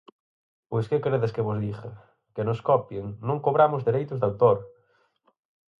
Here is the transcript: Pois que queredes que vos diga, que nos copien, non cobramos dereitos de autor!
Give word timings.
Pois 0.71 0.85
que 0.89 1.01
queredes 1.03 1.33
que 1.35 1.45
vos 1.47 1.61
diga, 1.65 1.89
que 2.33 2.43
nos 2.47 2.63
copien, 2.69 3.05
non 3.27 3.43
cobramos 3.45 3.85
dereitos 3.87 4.19
de 4.19 4.27
autor! 4.29 4.57